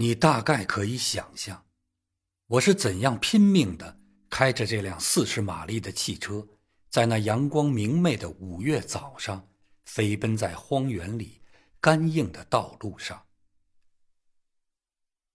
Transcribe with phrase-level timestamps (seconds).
[0.00, 1.66] 你大概可以想象，
[2.46, 3.98] 我是怎样拼命的
[4.30, 6.46] 开着这辆四十马力的汽车，
[6.88, 9.48] 在那阳光明媚的五月早上，
[9.86, 11.42] 飞奔在荒原里
[11.80, 13.26] 干硬的道路上。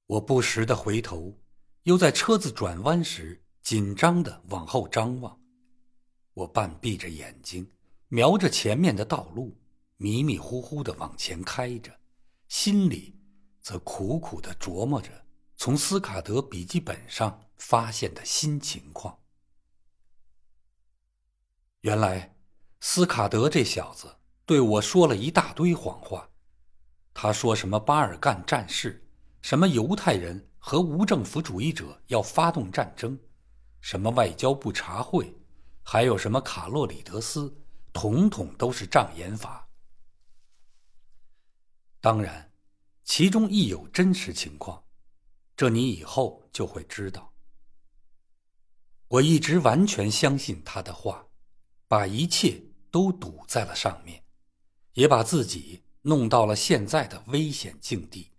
[0.06, 1.38] 我不时的回头，
[1.84, 5.38] 又在车子转弯时紧张的往后张望。
[6.36, 7.70] 我半闭着眼睛，
[8.08, 9.60] 瞄着前面的道路，
[9.98, 12.00] 迷迷糊糊的往前开着，
[12.48, 13.20] 心里。
[13.64, 19.18] 则苦苦的琢磨着从斯卡德笔记本上发现的新情况。
[21.80, 22.36] 原来，
[22.82, 26.30] 斯卡德这小子对我说了一大堆谎话。
[27.14, 29.08] 他说什么巴尔干战事，
[29.42, 33.18] 什么犹太人和无政府主义者要发动战争，
[33.80, 35.34] 什么外交部茶会，
[35.84, 37.56] 还有什么卡洛里德斯，
[37.94, 39.70] 统统都是障眼法。
[42.02, 42.53] 当然。
[43.04, 44.84] 其中亦有真实情况，
[45.56, 47.34] 这你以后就会知道。
[49.10, 51.28] 我一直完全相信他的话，
[51.88, 54.24] 把一切都赌在了上面，
[54.94, 58.32] 也把自己弄到了现在的危险境地。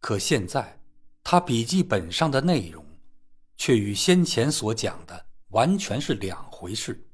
[0.00, 0.80] 可现在，
[1.22, 2.84] 他笔记本上的内容，
[3.56, 7.08] 却与先前所讲的完全是两回事。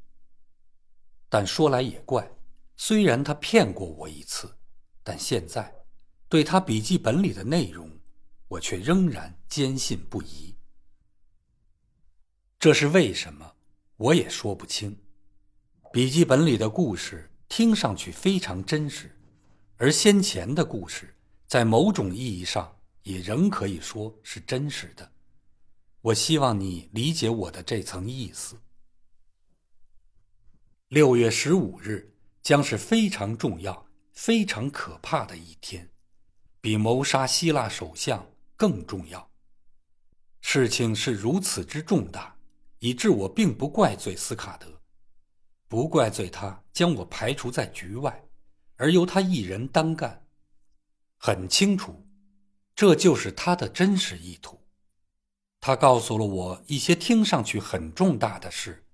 [1.28, 2.30] 但说来也怪，
[2.76, 4.56] 虽然他骗过我一次，
[5.02, 5.77] 但现在。
[6.28, 7.90] 对他笔记本里的内容，
[8.48, 10.54] 我却仍然坚信不疑。
[12.58, 13.54] 这是为什么，
[13.96, 14.96] 我也说不清。
[15.92, 19.10] 笔记本里的故事听上去非常真实，
[19.76, 21.14] 而先前的故事
[21.46, 25.10] 在某种意义上也仍可以说是真实的。
[26.02, 28.60] 我希望你理解我的这层意思。
[30.88, 35.88] 六月十五日将是非常重要、非常可怕的一天。
[36.60, 39.30] 比谋杀希腊首相更重要。
[40.40, 42.36] 事情是如此之重大，
[42.78, 44.80] 以致我并不怪罪斯卡德，
[45.68, 48.24] 不怪罪他将我排除在局外，
[48.76, 50.26] 而由他一人单干。
[51.16, 52.06] 很清楚，
[52.74, 54.60] 这就是他的真实意图。
[55.60, 58.86] 他告诉了我一些听上去很重大的事，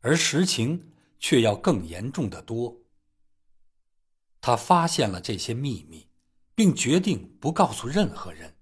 [0.00, 2.82] 而实情却要更严重的多。
[4.42, 6.11] 他发现了这些秘密。
[6.54, 8.56] 并决定不告诉任何人，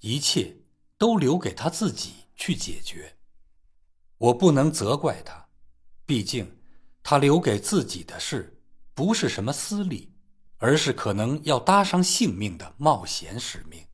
[0.00, 0.56] 一切
[0.98, 3.16] 都留给他自己去解决。
[4.18, 5.48] 我不能责怪他，
[6.06, 6.58] 毕竟
[7.02, 8.62] 他留给自己的事
[8.94, 10.14] 不是什么私利，
[10.56, 13.86] 而是可能要搭上性命的冒险使命。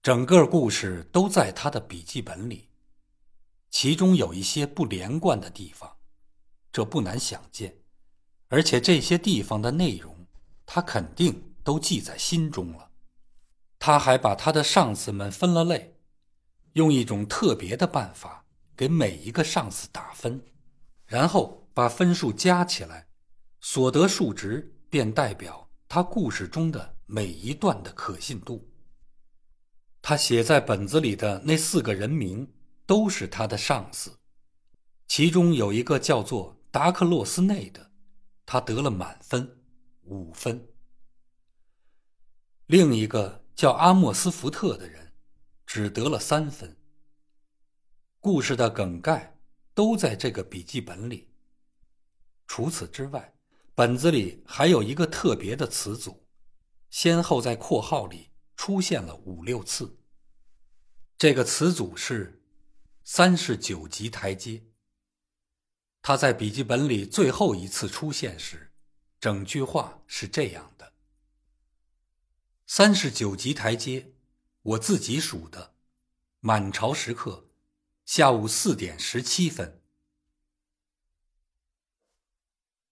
[0.00, 2.70] 整个故事都在他的笔记本里，
[3.70, 5.96] 其中有一些不连贯的地方，
[6.70, 7.82] 这不难想见。
[8.48, 10.26] 而且这些地方的内容，
[10.64, 12.90] 他肯定都记在心中了。
[13.78, 15.96] 他还把他的上司们分了类，
[16.74, 18.44] 用一种特别的办法
[18.76, 20.40] 给每一个上司打分，
[21.06, 23.08] 然后把分数加起来，
[23.60, 28.68] 所得数值便代表他故事中的每一段的可信度。
[30.00, 32.52] 他写在本子里的那四个人名
[32.86, 34.18] 都是他的上司，
[35.08, 37.85] 其中有一个叫做达克洛斯内的。
[38.46, 39.60] 他得了满分，
[40.04, 40.68] 五分。
[42.66, 45.12] 另一个叫阿莫斯福特的人，
[45.66, 46.76] 只得了三分。
[48.20, 49.38] 故事的梗概
[49.74, 51.28] 都在这个笔记本里。
[52.46, 53.34] 除此之外，
[53.74, 56.26] 本子里还有一个特别的词组，
[56.88, 59.98] 先后在括号里出现了五六次。
[61.18, 62.44] 这个词组是
[63.02, 64.64] “三十九级台阶”。
[66.06, 68.72] 他在笔记本里最后一次出现时，
[69.18, 70.92] 整句话是这样的
[72.64, 74.12] ：“三十九级台阶，
[74.62, 75.74] 我自己数的，
[76.38, 77.48] 满朝时刻，
[78.04, 79.82] 下午四点十七分。”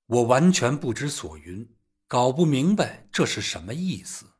[0.07, 1.73] 我完全不知所云，
[2.09, 4.33] 搞不明白这是什么意思。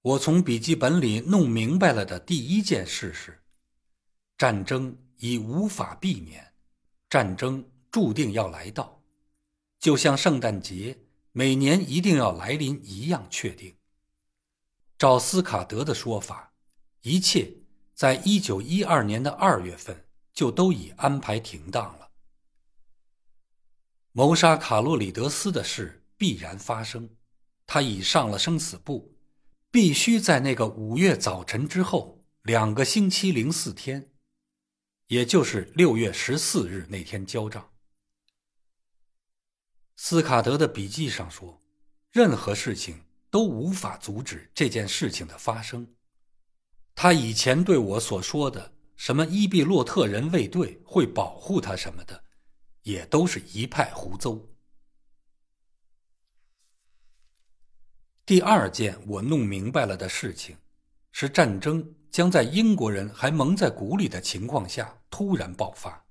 [0.00, 3.42] 我从笔记本里弄明白了的第一件事是，
[4.38, 5.04] 战争。
[5.18, 6.52] 已无法避免，
[7.10, 9.02] 战争注定要来到，
[9.78, 10.98] 就像圣诞节
[11.32, 13.76] 每年一定要来临一样确定。
[14.98, 16.52] 照斯卡德的说法，
[17.02, 17.52] 一切
[17.94, 22.10] 在一九一二年的二月份就都已安排停当了。
[24.12, 27.08] 谋杀卡洛里德斯的事必然发生，
[27.66, 29.14] 他已上了生死簿，
[29.70, 34.10] 必须在那个五月早晨之后两个星期零四天。
[35.08, 37.70] 也就是六月十四日那天交账。
[39.96, 41.60] 斯卡德的笔记上说，
[42.12, 45.94] 任何事情都无法阻止这件事情的发生。
[46.94, 52.24] 他以前对我所说的什么伊比洛特人卫队会保护他什么的，
[52.82, 54.46] 也都是一派胡诌。
[58.26, 60.58] 第二件我弄明白了的事情，
[61.12, 66.04] 是战争将在英国人还蒙在鼓里的情况下突然爆发，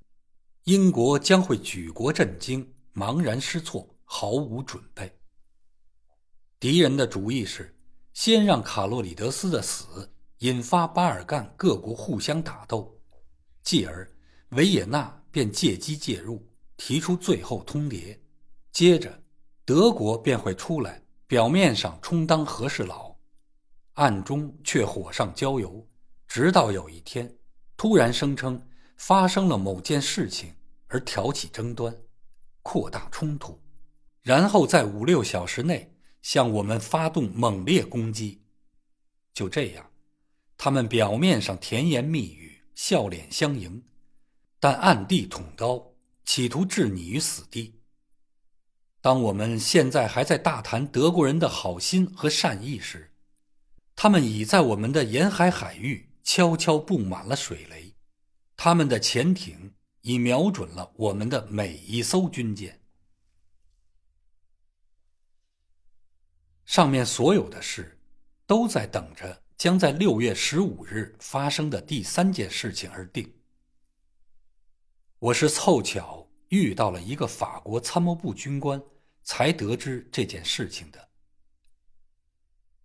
[0.64, 5.12] 英国将会举国震惊、茫然失措、毫无准备。
[6.60, 7.76] 敌人的主意是
[8.14, 10.10] 先让卡洛里德斯的死。
[10.42, 12.96] 引发巴尔干各国互相打斗，
[13.64, 14.08] 继而
[14.50, 16.48] 维也纳便借机介入，
[16.78, 18.16] 提出最后通牒。
[18.72, 19.20] 接着，
[19.66, 23.18] 德国便会出来，表面上充当和事佬，
[23.94, 25.84] 暗中却火上浇油，
[26.28, 27.36] 直到有一天，
[27.76, 28.62] 突然声称
[28.98, 30.56] 发生了某件事情，
[30.88, 31.96] 而挑起争端，
[32.62, 33.62] 扩大冲突，
[34.22, 38.42] 然后在五六小时内向我们发动猛烈攻击。
[39.34, 39.90] 就这样。
[40.60, 43.84] 他们表面上甜言蜜语、笑脸相迎，
[44.60, 45.92] 但暗地捅刀，
[46.26, 47.80] 企图置你于死地。
[49.00, 53.14] 当我们现在还在大谈德国人的好心和善意时，
[53.96, 57.87] 他们已在我们的沿海海域悄悄布满了水雷，
[58.58, 62.82] 他们的潜艇已瞄准了我们的每一艘军舰。
[66.66, 67.98] 上面所有的事，
[68.46, 69.44] 都在等着。
[69.58, 73.28] 将在六月十五日发生的第三件事情而定。
[75.18, 78.80] 我是凑巧遇到了一个法国参谋部军官，
[79.24, 81.10] 才得知这件事情的。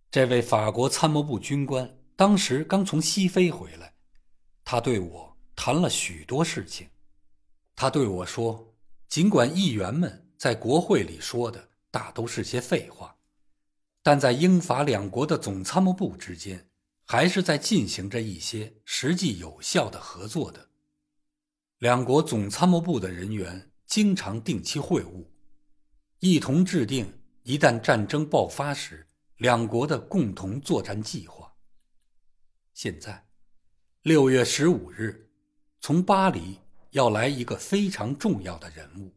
[0.09, 3.93] 这位法国参谋部军官当时刚从西非回来，
[4.63, 6.89] 他对我谈了许多事情。
[7.75, 8.75] 他对我说
[9.09, 13.15] ：“尽管议员们在国会里说的大都是些废话。”
[14.05, 16.69] 但在英法两国的总参谋部之间，
[17.05, 20.69] 还是在进行着一些实际有效的合作的。
[21.79, 25.25] 两国总参谋部的人员经常定期会晤，
[26.19, 29.07] 一同制定一旦战争爆发时
[29.37, 31.53] 两国的共同作战计划。
[32.73, 33.25] 现在，
[34.01, 35.29] 六月十五日，
[35.83, 36.57] 从巴黎
[36.91, 39.13] 要来一个非常重要的人物，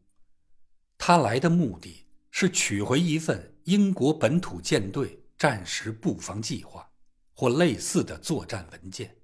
[0.97, 3.53] 他来的目的是取回一份。
[3.63, 6.89] 英国本土舰队战时布防计划，
[7.33, 9.15] 或类似的作战文件，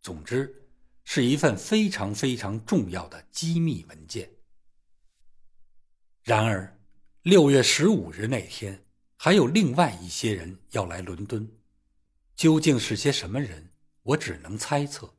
[0.00, 0.66] 总之
[1.04, 4.30] 是一份非常非常重要的机密文件。
[6.22, 6.78] 然而，
[7.20, 8.82] 六月十五日那天，
[9.18, 11.50] 还有另外一些人要来伦敦，
[12.34, 13.72] 究竟是些什么人，
[14.04, 15.14] 我只能猜测。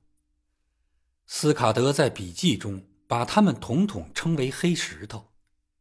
[1.26, 5.32] 斯卡德在笔记中把他们统统称为“黑石头”，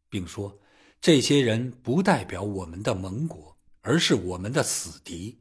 [0.09, 0.59] 并说。
[1.01, 5.41] 这些人不代表我们的盟国，而是我们的死敌。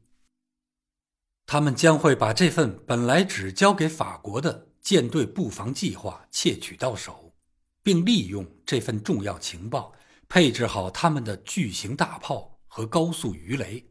[1.46, 7.32] 他们将会把这份本来只交给法国的舰队布防计划窃取到手，
[7.80, 9.92] 并利用这份重要情报，
[10.28, 13.88] 配置好他们的巨型大炮和高速鱼雷，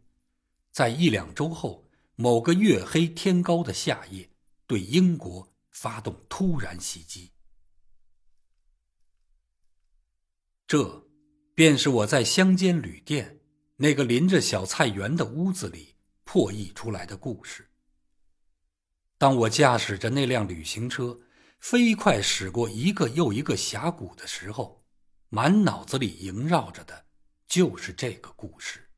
[0.74, 1.88] 在一两周后
[2.18, 4.30] 某个月黑天高的夏夜，
[4.68, 7.31] 对英国发动突然袭击。
[10.67, 11.07] 这。
[11.53, 13.41] 便是我在乡间旅店
[13.75, 17.69] 那个临着小菜园的屋子里破译出来的故事。
[19.17, 21.19] 当我驾驶着那辆旅行车
[21.60, 24.84] 飞快驶过一个又一个峡谷的时候，
[25.29, 27.05] 满脑子里萦绕着的
[27.48, 28.89] 就是这个故事。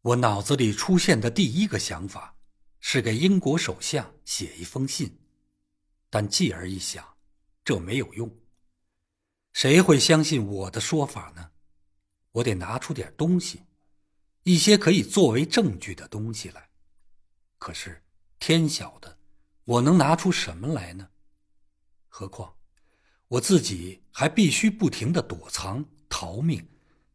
[0.00, 2.35] 我脑子里出现的第一个想法
[2.88, 5.18] 是给英国首相写一封信，
[6.08, 7.16] 但继而一想，
[7.64, 8.32] 这没有用。
[9.52, 11.50] 谁会相信我的说法呢？
[12.30, 13.64] 我得拿出点东西，
[14.44, 16.68] 一些可以作为证据的东西来。
[17.58, 18.04] 可是
[18.38, 19.18] 天晓得，
[19.64, 21.10] 我能拿出什么来呢？
[22.06, 22.54] 何况
[23.26, 26.64] 我自己还必须不停的躲藏、逃命，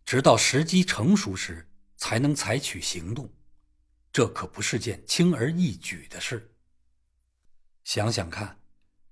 [0.04, 3.32] 直到时机成熟时才能采取行动。
[4.12, 6.54] 这可不是件轻而易举的事。
[7.84, 8.60] 想想看，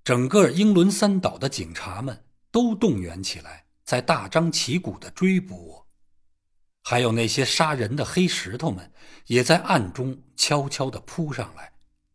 [0.03, 2.25] 整个英伦三岛的警察们。
[2.51, 5.87] 都动员起来，在大张旗鼓的追捕我，
[6.81, 8.91] 还有那些杀人的黑石头们，
[9.27, 11.71] 也在暗中悄悄的扑上来，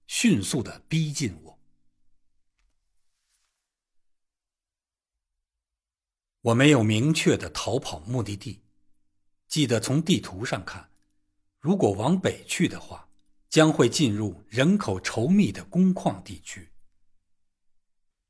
[0.09, 1.59] 迅速的逼近我。
[6.41, 8.65] 我没有明确的逃跑目的地，
[9.47, 10.91] 记得从地图上看，
[11.65, 13.09] 如果往北去的话，
[13.49, 16.71] 将会进入人口稠密的工矿地区。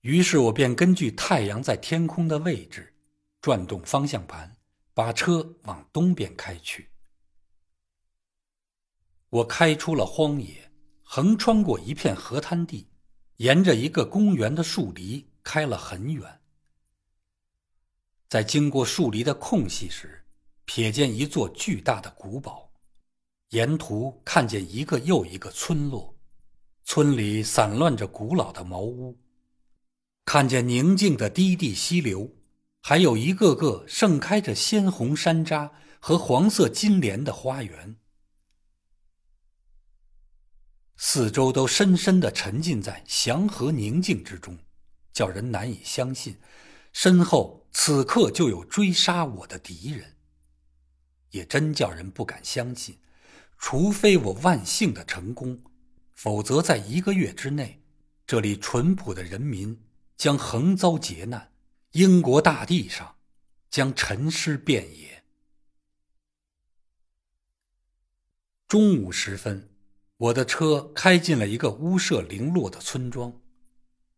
[0.03, 2.95] 于是我便根据太阳在天空的位置，
[3.41, 4.57] 转动方向盘，
[4.93, 6.89] 把车往东边开去。
[9.31, 10.71] 我开出了荒野，
[11.03, 12.89] 横穿过一片河滩地，
[13.39, 16.41] 沿着一个公园的树篱开了很远。
[18.29, 20.25] 在经过树篱的空隙时，
[20.69, 22.71] 瞥见一座巨大的古堡，
[23.55, 26.17] 沿途看见一个又一个村落，
[26.83, 29.17] 村里散乱着古老的茅屋，
[30.25, 32.35] 看见宁静的低地溪流，
[32.81, 35.71] 还有一个个盛开着鲜红山楂
[36.01, 37.95] 和黄色金莲的花园。
[40.97, 44.59] 四周都深深的沉浸在祥和宁静之中，
[45.13, 46.37] 叫人难以相信，
[46.93, 50.17] 身后此刻就有追杀我的敌人。
[51.31, 52.99] 也真叫人不敢相信，
[53.59, 55.63] 除非我万幸的成功，
[56.13, 57.83] 否则在一个月之内，
[58.27, 59.81] 这里淳朴的人民
[60.17, 61.53] 将横遭劫难，
[61.93, 63.17] 英国大地上
[63.71, 65.25] 将沉尸遍野。
[68.67, 69.71] 中午时分。
[70.17, 73.41] 我的车开进了一个屋舍零落的村庄，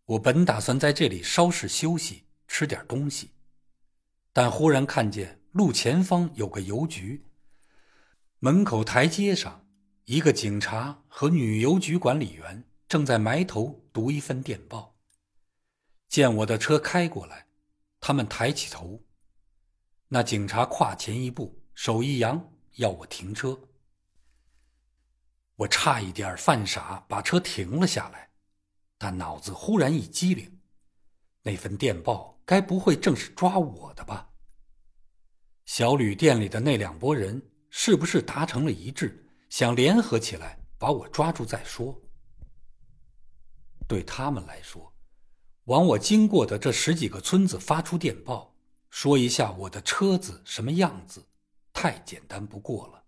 [0.05, 3.31] 我本打算在这里稍事休息，吃点东西，
[4.31, 7.25] 但忽然看见路前方有个邮局，
[8.41, 9.67] 门口台阶上，
[10.05, 14.95] 一个警察和女邮局管理员正在埋头读一份电报。
[16.09, 17.47] 见我的车开过来，
[17.99, 19.03] 他们抬起头，
[20.09, 23.59] 那警察跨前一步，手一扬，要我停车。
[25.57, 28.33] 我差一点犯傻，把车停了下来，
[28.99, 30.61] 但脑子忽然一激灵，
[31.43, 34.29] 那份电报该不会正是抓我的吧？
[35.65, 42.01] 小旅店里的那两拨人是不是达成了一致，想联合起来把我抓住再说？
[43.87, 44.93] 对他们来说，
[45.65, 48.55] 往我经过的这十几个村子发出电报，
[48.91, 51.27] 说一下我的车子什么样子，
[51.73, 53.05] 太简单不过了。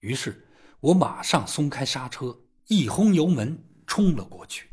[0.00, 0.44] 于是。
[0.80, 4.70] 我马上松开刹车，一轰油门冲了过去。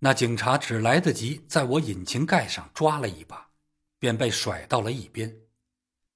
[0.00, 3.48] 那警察只来得及在我引擎盖上抓了一把，
[3.98, 5.34] 便被甩到了一边，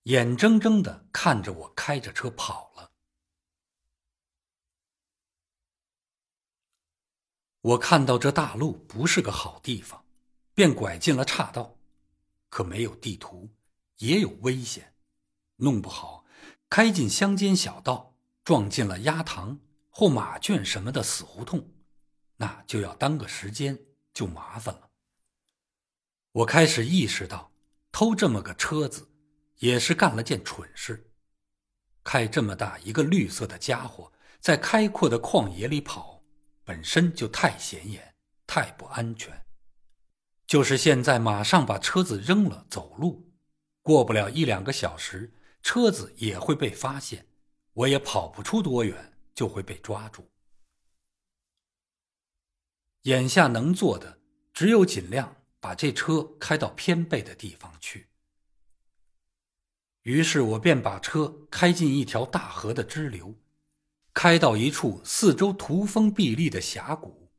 [0.08, 2.92] 眼睁睁的看着我开着车跑了。
[7.60, 10.02] 我看到这大路不是个好地方，
[10.54, 11.76] 便拐进了岔道，
[12.48, 13.50] 可没有地图，
[13.98, 14.94] 也有危险，
[15.56, 16.24] 弄不好
[16.70, 18.16] 开进乡间小道。
[18.44, 19.60] 撞进了鸭塘
[19.90, 21.70] 或马圈什么的死胡同，
[22.36, 23.78] 那就要耽搁时间，
[24.14, 24.88] 就麻烦了。
[26.32, 27.52] 我开始意识到，
[27.92, 29.06] 偷这么个车子，
[29.58, 31.10] 也是干了件蠢事。
[32.04, 36.22] 开这么大一个绿色的家伙，在开阔的旷野里跑，
[36.64, 38.14] 本身就太显眼，
[38.46, 39.44] 太不安全。
[40.46, 43.30] 就是现在马上把车子扔了走路，
[43.82, 47.26] 过不了一两个小时，车子也会被发现。
[47.74, 50.30] 我也跑不出多远，就会被抓住。
[53.02, 54.20] 眼下能做的，
[54.52, 58.08] 只有尽量把这车开到偏背的地方去。
[60.08, 63.34] 于是我便把车开进一条大河的支流，
[64.14, 67.30] 开到一处四周涂封壁立的峡谷，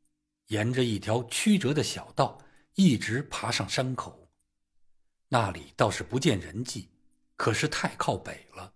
[0.46, 2.40] 沿着一条曲折的小道，
[2.74, 4.30] 一直爬上山口。
[5.30, 6.90] 那里倒是不见人迹，
[7.34, 8.74] 可是太靠北了。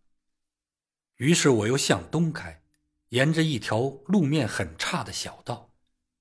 [1.19, 2.65] 于是我又向东开，
[3.11, 5.71] 沿着一条路面很差的小道，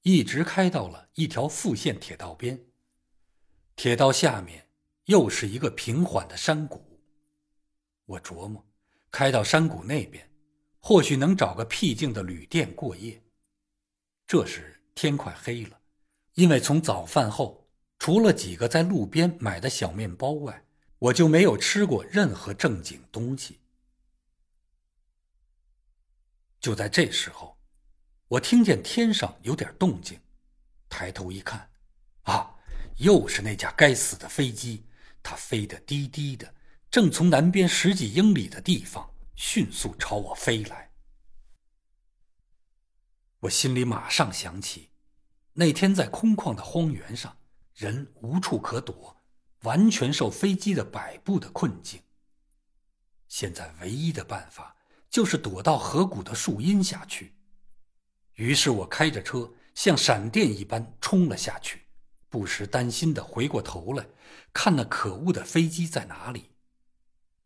[0.03, 2.67] 一直开到了一条复线铁道边。
[3.75, 4.69] 铁道下面
[5.05, 6.92] 又是一个平缓的山谷。
[8.05, 8.65] 我琢磨，
[9.11, 10.29] 开到山谷那边，
[10.79, 13.23] 或许能找个僻静的旅店过夜。
[14.27, 15.79] 这时天快黑了，
[16.33, 17.69] 因为从早饭后，
[17.99, 20.65] 除了几个在路边买的小面包外，
[20.99, 23.59] 我就没有吃过任何正经东西。
[26.59, 27.57] 就在这时候，
[28.27, 30.19] 我听见天上有点动静，
[30.89, 31.69] 抬头一看，
[32.23, 32.55] 啊，
[32.97, 34.85] 又是那架该死的飞机！
[35.21, 36.52] 它飞得低低的，
[36.93, 40.91] 正从南边十几英里的地方迅速朝我飞来。
[43.39, 44.91] 我心里马上想起，
[45.53, 47.35] 那天在空旷的荒原上，
[47.73, 49.17] 人无处可躲，
[49.63, 51.99] 完全受飞机的摆布的困境。
[53.27, 54.75] 现在唯一的办法。
[55.09, 57.35] 就是躲到河谷的树荫下去。
[58.33, 61.83] 于是我开着车，像闪电一般冲了下去，
[62.29, 64.07] 不时担心的回过头来，
[64.51, 66.52] 看那可恶的飞机在哪里。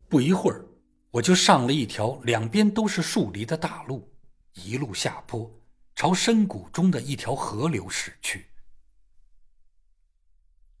[0.08, 0.64] 不一会儿，
[1.10, 4.10] 我就上了一条两边都是树篱的大路，
[4.54, 5.50] 一路下坡，
[5.94, 8.46] 朝深谷中的一条河流驶去。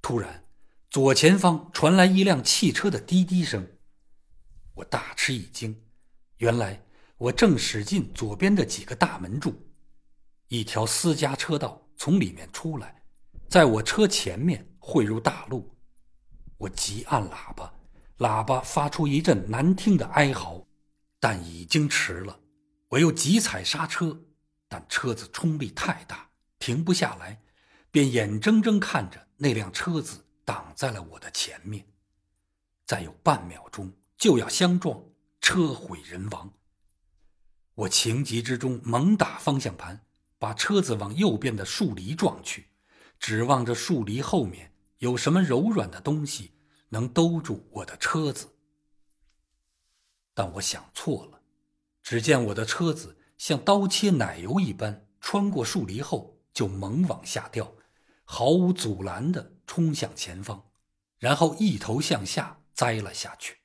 [0.00, 0.44] 突然，
[0.88, 3.68] 左前方传来一辆汽车的滴滴声，
[4.72, 5.78] 我大吃一惊，
[6.38, 6.82] 原来
[7.18, 9.54] 我正驶进左边的几个大门柱，
[10.46, 13.02] 一条私家车道从里面出来，
[13.50, 15.76] 在我车前面汇入大路，
[16.56, 17.70] 我急按喇叭，
[18.18, 20.66] 喇叭发出一阵难听的哀嚎，
[21.18, 22.38] 但已经迟了，
[22.88, 24.20] 我又急踩刹车，
[24.68, 27.40] 但车子冲力太大，停不下来，
[27.90, 30.24] 便眼睁睁看着那辆车子。
[30.48, 31.84] 挡在了我的前面，
[32.86, 34.98] 再有半秒钟就要相撞，
[35.42, 36.50] 车毁人亡。
[37.74, 40.06] 我情急之中猛打方向盘，
[40.38, 42.68] 把车子往右边的树篱撞去，
[43.20, 46.52] 指望着树篱后面有什么柔软的东西
[46.88, 48.48] 能兜住我的车子。
[50.34, 51.40] 但我想错了，
[52.02, 57.74] 只见我的车子像刀切奶油一般穿过树篱后就猛往下掉，
[58.24, 59.54] 毫无阻拦的。
[59.68, 60.70] 冲向前方，
[61.18, 63.58] 然后一头向下栽了下去，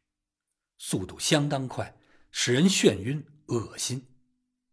[0.77, 1.97] 速度相当快，
[2.29, 4.05] 使人眩晕恶心。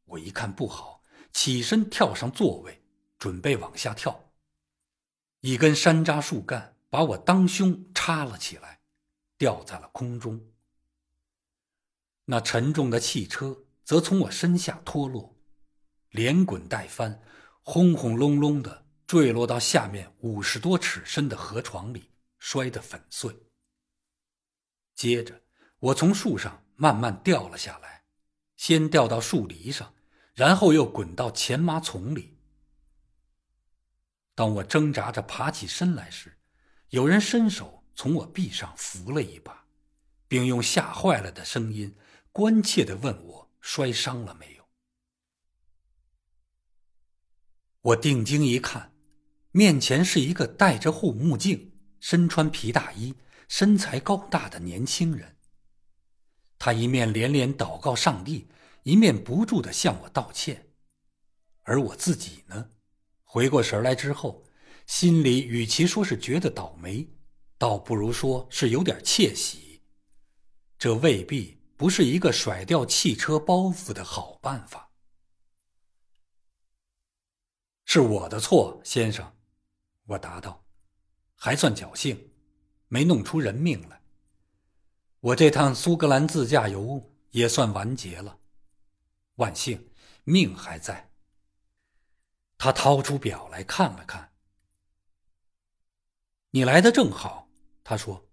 [0.07, 2.83] 我一看不好，起身跳上座位，
[3.16, 4.33] 准备往下跳。
[5.40, 8.82] 一根山楂树干把我当胸插了起来，
[9.38, 10.52] 掉在了空中。
[12.26, 15.40] 那沉重的汽车则从我身下脱落，
[16.11, 17.23] 连滚带翻，
[17.62, 18.90] 轰轰隆隆的。
[19.06, 23.37] 坠落到下面五十多尺深的河床里，摔得粉碎。
[24.94, 25.42] 接着，
[25.80, 28.04] 我从树上慢慢掉了下来，
[28.56, 29.97] 先掉到树篱上，
[30.32, 32.38] 然后又滚到前麻丛里。
[34.37, 36.38] 当我挣扎着爬起身来时，
[36.90, 39.64] 有人伸手从我臂上扶了一把，
[40.28, 41.97] 并用吓坏了的声音
[42.32, 44.68] 关切地问我摔伤了没有。
[47.80, 48.92] 我定睛一看。
[49.52, 53.16] 面前是一个戴着护目镜、身穿皮大衣、
[53.49, 55.38] 身材高大的年轻人。
[56.57, 58.48] 他一面连连祷告上帝，
[58.85, 60.68] 一面不住的向我道歉。
[61.62, 62.70] 而我自己呢，
[63.24, 64.44] 回过神来之后，
[64.90, 67.09] 心里与其说是觉得倒霉，
[67.57, 69.81] 倒不如说是有点窃喜。
[70.76, 74.90] 这未必不是一个甩掉汽车包袱的好办法。
[77.85, 79.37] 是我的错，先生。
[80.07, 80.66] 我答道
[81.38, 82.33] ：“还算侥幸，
[82.88, 84.03] 没弄出人命来。
[85.20, 88.40] 我这趟苏格兰自驾游也算完结了，
[89.37, 89.92] 万幸，
[90.24, 91.12] 命还在。”
[92.59, 94.30] 他掏出表来看了看。
[96.52, 97.48] 你来的正好，
[97.84, 98.28] 他说：“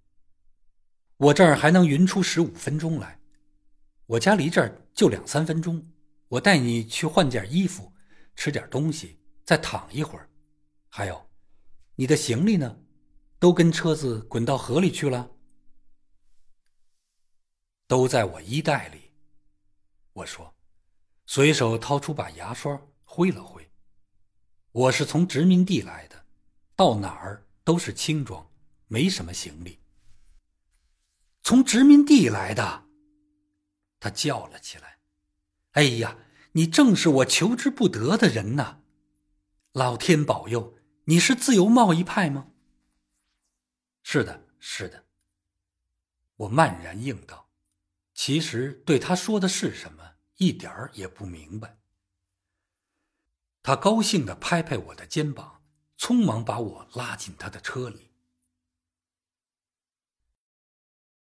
[1.17, 3.19] 我这儿还能匀出十五分钟来。
[4.07, 5.91] 我家离这儿就两三分钟，
[6.27, 7.93] 我带你去换件衣服，
[8.35, 10.29] 吃点东西，再躺一会儿。
[10.89, 11.27] 还有。”
[11.99, 12.79] 你的行李呢？
[13.39, 15.31] 都跟车子滚到河里去了？
[17.87, 19.11] 都在我衣袋里。
[20.13, 20.55] 我说，
[21.25, 23.67] 随手掏出把牙刷，挥了挥。
[24.71, 26.25] 我是从殖民地来的，
[26.75, 28.49] 到哪儿都是轻装，
[28.87, 29.81] 没什么行李。
[31.43, 32.85] 从殖民地来的，
[33.99, 34.99] 他叫了起来
[35.75, 36.17] ：“哎呀，
[36.53, 38.83] 你正是我求之不得的人呐！
[39.73, 40.77] 老天保佑！”
[41.09, 42.51] 你是自由贸易派吗？
[44.01, 45.03] 是的，是的。
[46.37, 47.49] 我漫然应道，
[48.13, 51.81] 其实对他说的是什么一点儿也不明白。
[53.61, 55.56] 他高兴地拍拍我的肩膀，
[55.97, 58.06] 匆忙把我拉进他的车里。